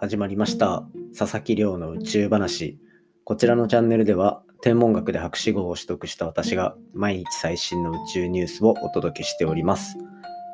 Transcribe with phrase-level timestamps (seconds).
[0.00, 0.82] 始まりました。
[1.14, 2.78] 佐々木亮の宇宙話。
[3.24, 9.98] こちらのチャンネルでは、天文学で博士号を取得した私が毎日最新の宇宙ニュースをお届けしております。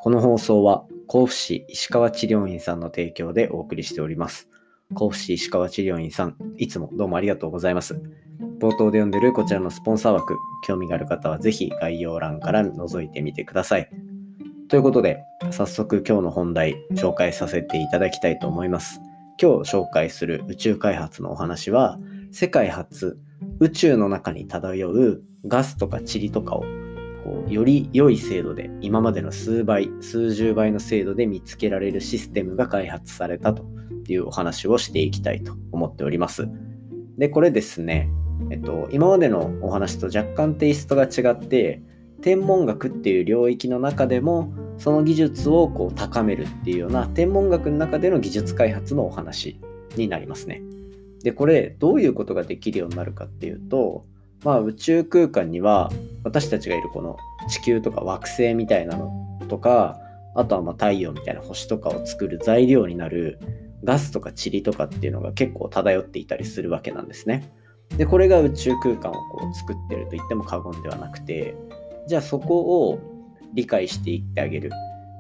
[0.02, 4.48] この放送は甲府市石川治療院さんの提供でお送りしております。
[4.94, 8.02] 甲府市石川治療院さん、いつもどうもありがとうございます。
[8.58, 10.36] 冒頭で読んでるこちらのスポンサー枠、
[10.66, 13.88] 興味がある方はぜひ概要欄から覗いてみてください。
[14.68, 15.22] ということで、
[15.52, 19.00] 早速今日の本題紹介させていただきたいと思います。
[19.40, 21.98] 今日紹介する宇宙開発のお話は、
[22.32, 23.18] 世界初
[23.60, 26.64] 宇宙の中に漂うガスとか塵とかを
[27.22, 33.64] こうより良い精度で今までの数倍、数十倍の精度で見つけられるシステムが開発されたと
[34.08, 36.48] いうお話をしていきたいと思っております。
[37.18, 38.10] で、これですね、
[38.50, 41.82] えっと、今までのお話と若干テイストが違って、
[42.22, 49.58] 天文学っていう領域の中でもその技術をこう高めるっていうような天文学の中での技術開発のお話
[49.96, 50.62] になりますね。
[51.22, 54.04] でこれどういうことができるようになるかっていうと、
[54.44, 55.90] まあ、宇宙空間には
[56.24, 57.16] 私たちがいるこの
[57.48, 59.10] 地球とか惑星みたいなの
[59.48, 59.98] とか
[60.34, 63.40] あとはま太陽みたいな星とかを作る材料になる
[63.82, 67.50] ガスとか塵とかっていうのが結構漂っていたりするわけなんですね。
[67.96, 71.54] でこれが宇宙空間をこう作ってると言っても過言ではなくて
[72.08, 73.15] じゃあそこを
[73.56, 74.70] 理解していってあげる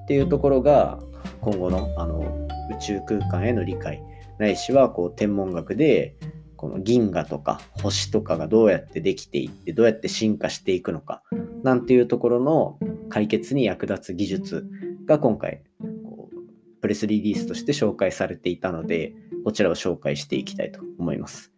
[0.04, 1.00] っていうところが
[1.40, 4.02] 今後のあの宇宙空間への理解
[4.38, 6.14] ないしはこう天文学で
[6.56, 11.22] この銀河とか星とかがどうやってできていってどうやって進化していくのか
[11.62, 12.78] なんていうところの
[13.08, 14.68] 解決に役立つ技術
[15.06, 15.62] が今回
[16.04, 21.55] こうプレスリリースとして紹介されていたのでこちらを紹介していきたいと思います。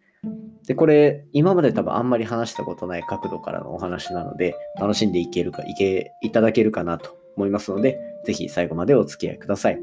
[0.68, 9.80] で、これ、今まで多分あんまり話したことない角度からのお話なので、楽しんでいけるか、いけ、いただけるかなと思いますので、ぜひ最後までお付き合いください。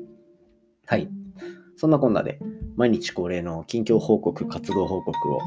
[0.85, 1.09] はい。
[1.75, 2.39] そんなこんなで、
[2.75, 5.39] 毎日恒例の近況報告、活動報告を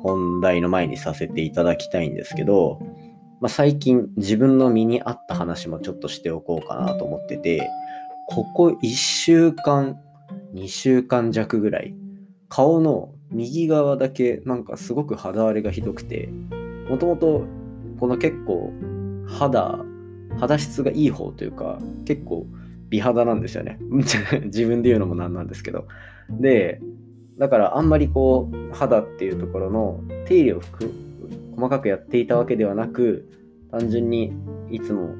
[0.00, 2.80] 本題の前にさせていただきたいんですけど、
[3.40, 7.70] まあ、最近自分の身に合った話もちょっとしておこうかなと思ってて、
[8.26, 10.00] ここ1週間、
[10.52, 11.94] 2週間弱ぐらい、
[12.48, 16.28] 顔の右側だけなんかすごく肌荒れがひどくて
[16.88, 17.46] もともと
[17.98, 18.72] この結構
[19.26, 19.78] 肌
[20.38, 22.46] 肌質がいい方というか結構
[22.90, 23.78] 美肌なんですよね。
[24.44, 25.86] 自分で言うのもなんなんですけど。
[26.30, 26.80] で
[27.38, 30.60] だからあんまりこう肌っていうところの手入れを
[31.56, 33.28] 細かくやっていたわけではなく
[33.72, 34.32] 単純に
[34.70, 35.10] いつも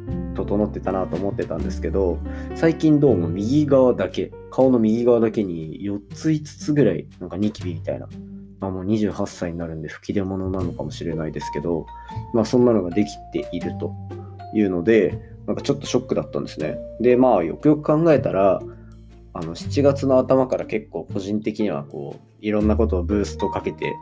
[0.44, 2.18] 整ってたなと思ってたんですけど
[2.54, 8.08] 最近どうも右側だけ顔の右側だけに4つ5つぐらいなんかニキビみたいな、
[8.60, 11.86] まあ、もう28歳になるんで吹き出物なのかもしれないですけど
[12.32, 13.92] まあそんなのができていると
[14.54, 16.78] いうのでなんかちょっとショックだったんですね。
[17.00, 18.60] でまあよくよく考えたら
[19.34, 23.94] あの7月の頭から結構個人的にはこういろんなことをブーストかけて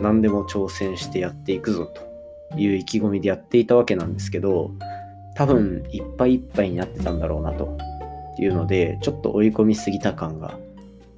[0.00, 4.72] 何でも挑戦してやっていくぞという意気込みでやっていたわけなんですけど
[5.34, 7.76] 多分いっぱいいっぱいになってたんだろうなと
[8.38, 10.58] いうのでちょっと追い込みすぎた感が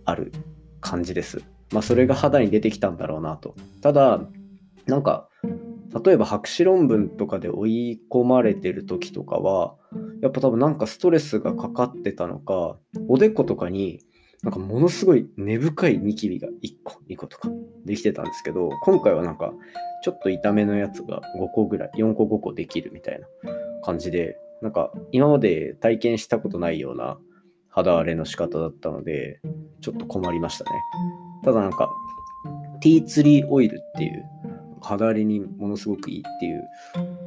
[0.04, 0.32] ある
[0.80, 1.42] 感じです。
[1.72, 3.54] まあそれが肌に出てきたんだろうなと。
[3.82, 4.20] ただ
[4.86, 5.28] なんか
[6.04, 9.74] 例えば博士論文とかで追い込まれてる時とかは
[10.22, 12.76] やっぱ多分なんかストレスがかかってたのか
[13.08, 14.00] おでことかに
[14.42, 17.48] なんかものすごい根深いニキビが1個2個とか
[17.84, 19.52] できてたんですけど今回はなんか
[20.04, 23.26] ちょっと痛めのやつが5個ぐらい4個5個できるみたいな
[23.86, 27.18] 感じでなんか今まで体験したことないような
[27.68, 29.40] 肌荒れの仕方だったので
[29.80, 30.70] ちょっと困りましたね。
[31.44, 31.88] ただなんか
[32.80, 34.24] ティーツリーオイルっていう
[34.82, 36.64] 肌荒れにものすごくいいっていう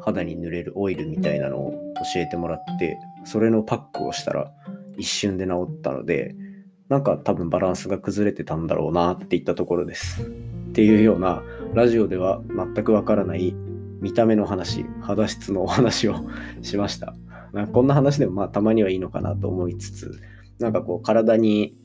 [0.01, 1.71] 肌に塗れるオイルみたいなのを
[2.13, 4.51] 教えてもらってそれのパックをしたら
[4.97, 6.35] 一瞬で治ったので
[6.89, 10.23] なんか多分バランスが崩れてたんだろうなっていったところです。
[10.23, 11.41] っていうような
[11.73, 13.55] ラジオでは全くわからない
[14.01, 16.15] 見た目の話肌質のお話を
[16.61, 17.13] しました
[17.53, 20.21] なんかこんな話でもまあたまにはいいのかなと思いつつ
[20.59, 21.75] なんかこう体に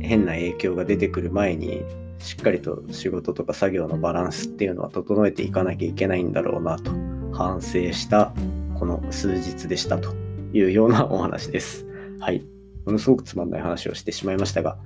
[0.00, 1.82] 変な影響が出てくる前に
[2.18, 6.92] しっかりと仕事とか作業のバランスっていうのは整えていかなきゃいけないんだろうなと
[7.32, 8.32] 反省した
[8.78, 10.14] この数日でしたと
[10.52, 11.86] いうようなお話です。
[12.20, 12.44] はい。
[12.86, 14.78] ものすごくつまんない話をしてしまいましたが、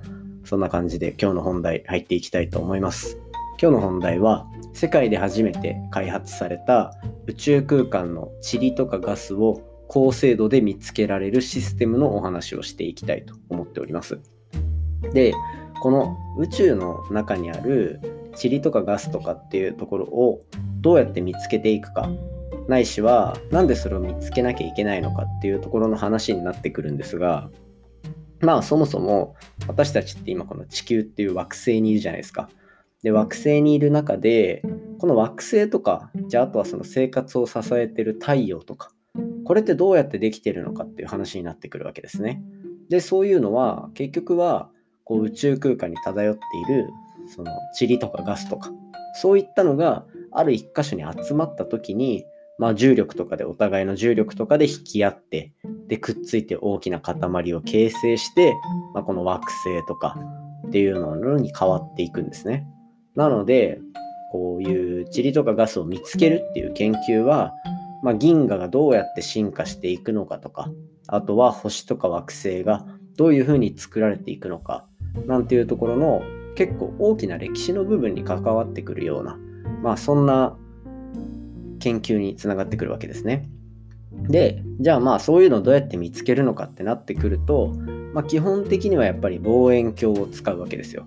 [0.43, 3.17] そんな感じで今日の本題入っていきたいと思います。
[3.61, 4.45] 今日の本題は
[4.75, 6.93] 世界で初めて開発された
[7.27, 14.19] 宇宙空間の塵とかガスを高精度で見つけられるシステムのお話をしていきたいと思っております。
[15.13, 15.33] で、
[15.79, 18.01] この宇宙の中にある
[18.41, 20.41] 塵とかガスとかっていうところを
[20.81, 22.09] どうやって見つけていくか
[22.67, 27.49] ないしはなんでそれを見つけなきゃいけないのかっていうところの話になってくるんですが
[28.41, 29.35] まあそもそも
[29.67, 32.49] 私たちって今この地球っていう惑星にいるじゃないですか。
[33.05, 34.63] で惑星にいる中で
[34.97, 38.89] この惑星とかじゃああとはその生活を支えてる太陽とか
[39.43, 42.41] これってどうやってできてるのかっていう話になってくるわけですね。
[42.89, 44.71] でそういうのは結局は
[45.03, 46.41] こう宇宙空間に漂って
[46.71, 46.89] いる
[47.27, 48.71] その塵とかガスとか
[49.21, 52.25] そういったのがある一箇所に集まった時に、
[52.57, 55.53] まあ、重力とかでお互いの重力とかで引き合って
[55.87, 58.55] でくっついて大きな塊を形成して、
[58.95, 60.17] まあ、この惑星とか
[60.67, 62.67] っていうのに変わっていくんですね。
[63.15, 63.79] なので
[64.31, 67.53] こういう塵とかガスを見つけるっていう研究は、
[68.03, 70.69] まあ、銀河がどうやって進化していくのかとか
[71.07, 72.85] あとは星とか惑星が
[73.15, 74.85] どういうふうに作られていくのか
[75.25, 76.21] なんていうところの
[76.55, 79.37] 結構大きな歴史の部分に関わってくるような
[79.81, 80.57] まあそんな
[81.79, 83.47] 研究につながってくるわけですね。
[84.11, 87.73] で、じゃあまあそういうのをどうやって見つけるのかってなってくると、
[88.13, 91.05] まあ、基本的にはやっぱり望遠鏡を使うわけですよ。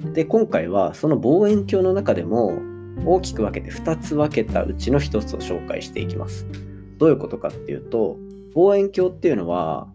[0.00, 2.58] で、今回はその望遠鏡の中でも
[3.06, 6.46] 大きく分けて2つ分けたうちの1つを紹介していきます。
[6.98, 8.16] どういうことかっていうと、
[8.54, 9.88] 望遠鏡っていうのは、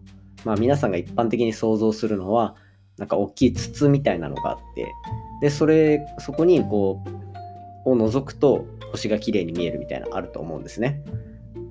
[0.44, 2.54] まあ皆さんが一般的に想像するのは、
[2.96, 4.86] なんか大きい筒みたいなのがあって、
[5.42, 7.02] で、それ、そこにこ
[7.84, 11.02] う、を覗くと星が綺麗に見えるみたいなあると思うんですね。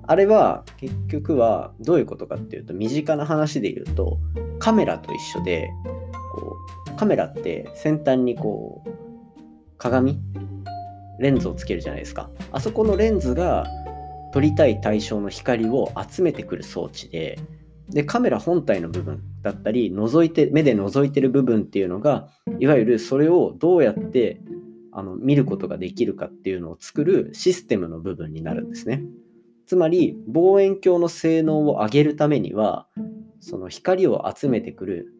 [0.08, 4.18] あれは結局はどういうことかっていうと身近な話で言うと
[4.60, 5.68] カメラと一緒で
[6.36, 6.56] こ
[6.92, 8.90] うカメラって先端にこう
[9.78, 10.20] 鏡？
[11.18, 12.30] レンズをつけるじゃないですか。
[12.52, 13.66] あそこのレンズが
[14.32, 17.38] 撮りたい対象の光を集めてくる装置で
[17.88, 22.28] でカメラ本体の部分だったり覗いて目で覗いてる部分っていうのが
[22.58, 24.40] いわゆるそれをどうやって
[24.92, 29.02] あの見ることができるかっていうのを作るシステムの部分になるんですね。
[29.66, 32.86] つまり望遠鏡の性能を上げるためには
[33.40, 35.12] その光を集めてくる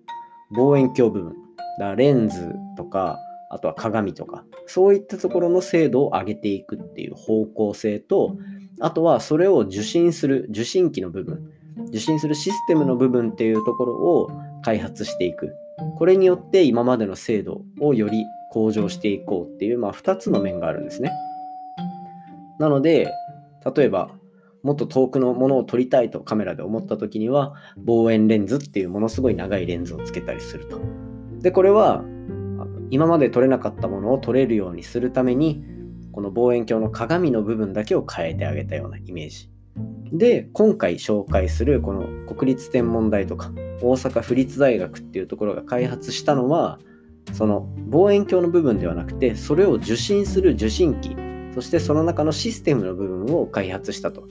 [0.51, 1.35] 望遠鏡部分
[1.79, 3.19] だレンズとか
[3.51, 8.37] あとは鏡とかそういったところの精度を上げていくっていう方向性と
[8.81, 11.51] あとはそれを受信する受信機の部分
[11.89, 14.31] 受信するシステムの部分っていうところを
[14.63, 15.55] 開発していく
[15.99, 21.13] これによって今までの精度をより向上していこうっていう、まあ、2つの面があるんですね。
[22.59, 23.13] なので、
[23.77, 24.11] 例えば、
[24.67, 30.81] もっと遠くのものを撮りたいとカメラで思った時には、望遠レンズっていうものすごい長いレンズをつけたりすると。
[31.41, 32.05] で、これは、
[32.91, 35.63] 今まで撮れなかったものを撮れるようにするために、
[36.11, 39.49] この望遠鏡の鏡の部分だけを変えてあげたようなイメージ。
[40.13, 46.81] で、今回紹介するこの国立天文台とか大阪府立大学っていうところが開発したのは、
[47.33, 51.17] その望遠鏡の部分ではなくてそれを受信する受信機
[51.55, 54.29] そしてその中のシステムの部分を開発したと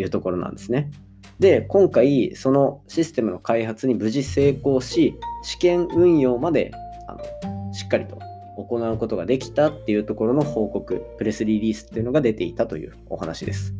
[0.00, 0.90] いうところなんですね。
[1.38, 6.70] で今回そのシステムの開発に無事成功し試験運用まで
[7.08, 8.18] あのしっかりと
[8.56, 13.74] 行うことができたっていうところの報告プレスリリースっていうのが出ていたというお話です。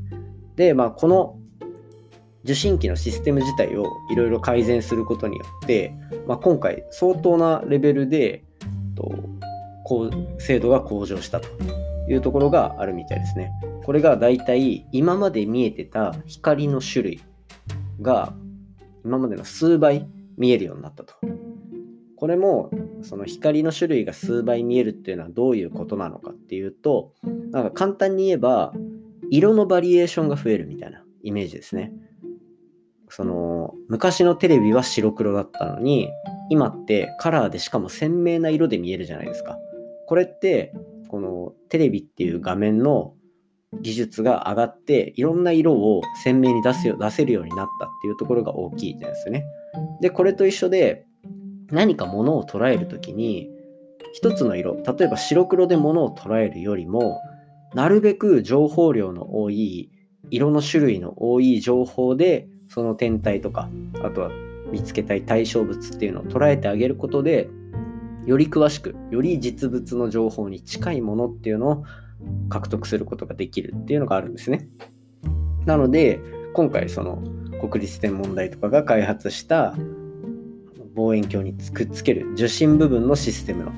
[0.57, 1.37] でまあこの
[2.45, 5.93] 受信機のシステム自体をいろいろ改善することによって、
[6.27, 8.45] まあ、今回相当なレベルで
[8.95, 9.13] と
[10.39, 11.49] 精度が向上したと
[12.09, 13.53] いうところがあるみたいですね。
[13.91, 17.25] これがだいたい今まで見えてた光の種類
[18.01, 18.33] が
[19.05, 20.07] 今までの数倍
[20.39, 21.15] 見えるようになったと。
[22.15, 22.71] これも
[23.03, 27.15] その光の種類が数倍見えるっていうのはどういうことなのかっていうと
[27.51, 28.73] なんか簡単に言えば
[29.29, 31.93] 色のバリエーションが増えるみたいなイメージですね。
[33.09, 36.11] その昔のテレビは白黒だったのに
[36.49, 39.59] 今ってカラーでしかも鮮明な色で見えるじゃないですか。
[40.07, 40.73] これって
[41.09, 43.15] このテレビっていう画面の
[43.79, 49.45] 技術が上がっていろんな色を鮮明に出すよ出せるようになったっていうところが大きいですね。
[50.01, 51.07] でこれと一緒で
[51.71, 53.49] 何かものを捉える時に
[54.13, 57.21] 一つの色例えば白黒でものを捉えるよりも
[57.75, 59.91] なるべく情報量の多い
[60.31, 63.69] 色の種類の多い情報でその天体とか
[64.03, 64.31] あとは
[64.73, 67.49] 見つけたい対象物っていうのを捉えてあげることで
[68.27, 71.85] より詳しくより実物の情報に近いものっていうのを
[72.49, 74.69] 獲得することができるっていうのがあるんですね。
[75.67, 76.21] なので
[76.55, 77.23] 今回その
[77.61, 79.75] 国立天文台とかが開発した
[80.95, 83.73] 望遠鏡にくっつける受信部分のシステムの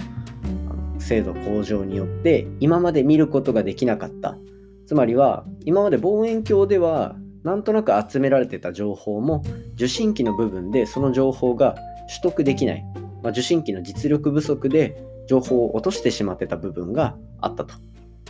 [0.99, 4.39] 精度向上によって今まで見ることができなかった
[4.87, 9.43] つまりは今まで望遠鏡ではなんとなく集められてた情報も
[9.75, 11.75] 受信機の部分でその情報が
[12.09, 12.85] 取得できない、
[13.23, 17.75] まあ、受信機の実力不足で情報を落としてしまってた部分があったと。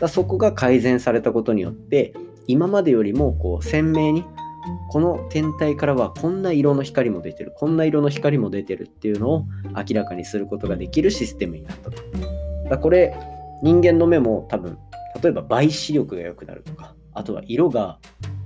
[0.02, 2.12] だそこが改善されたことによって
[2.49, 4.25] 今までよりもこう鮮明に
[4.90, 9.44] この天体からはこんな色の光も出てるこんな色の光も出てるっていうのを
[9.76, 12.02] 明らかにすることができるシステムになったと。
[12.68, 13.16] だこれ
[13.62, 14.76] 人間の目も多分
[15.23, 18.00] 例えば倍視力が良くなるとかあとは色が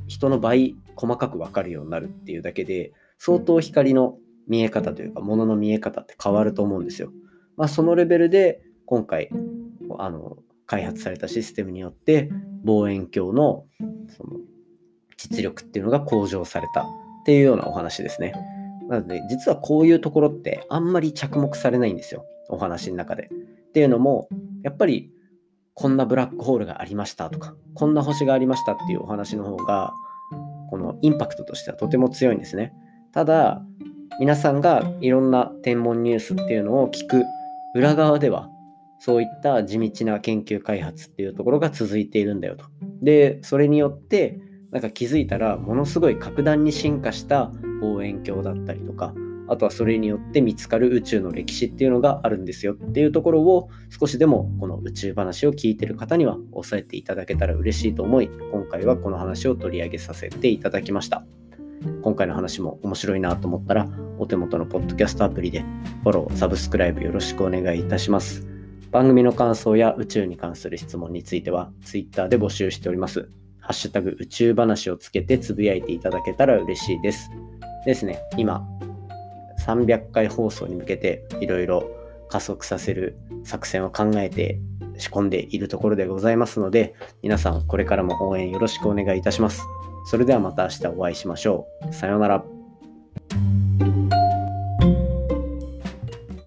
[0.09, 7.13] 人の倍細かく分かるようになるっていうだけで相当光の見え方というか物の見え方って変わると思うんですよ。
[7.57, 9.31] まあ、そのレベルで今回
[9.99, 10.37] あの
[10.67, 12.31] 開発されたシステムによって
[12.65, 13.65] 望遠鏡の
[14.17, 14.39] その
[15.17, 16.85] 実力っていうのが向上されたっ
[17.25, 18.33] ていうようなお話ですね。
[18.89, 23.31] なので実はこういうところってあんまり着目されないんですよお話の中で。
[23.69, 24.29] っていうのも
[24.63, 25.11] やっぱり
[25.75, 29.93] こんなブラックホールがありましたとかこんな星がありましたっていうお話の方が
[30.71, 32.73] このインパクトとしてはとても強いんですね。
[33.13, 33.63] ただ
[34.19, 37.25] 皆さんがいろんな天文ニュースっていうのを聞く
[37.75, 38.49] 裏側では
[39.07, 42.65] そういった地道な研究開発っていうところが続いているんだよと。
[43.01, 44.41] でそれによって
[44.73, 49.15] なんか気づいたらものすごい格段に進化した望遠鏡だったりとか
[49.47, 61.25] あとはそれによって見つかる宇宙の歴史っていうのがあるんですよっていうところを少しでもこの宇宙話を聞いてる方には押さえていただけたら嬉しいと思い今回はこの話を取り上げさせていただきました
[62.03, 65.65] 今回の話も面白いなと思ったらお手元のポッドキャストアプリで
[66.03, 68.56] フォロー、サブスクライブよろしくお願いいたします
[68.91, 73.29] 番組の感想や宇宙に関する質問については Twitter で募集しております
[73.67, 77.33] ハッシュタグ宇宙話をつけてつぶやいていただけたら嬉しいです。
[77.85, 78.65] ですね、今、
[79.67, 81.91] 300回放送に向けていろいろ
[82.29, 84.61] 加速させる作戦を考えて
[84.99, 89.65] 仕込んでいるところでございますので、皆さんこれからも応援よろしくお願いいたします。
[90.09, 91.93] それではまた明日お会いしましょう。
[91.93, 92.56] さようなら。